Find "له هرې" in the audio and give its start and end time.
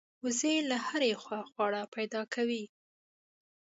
0.69-1.11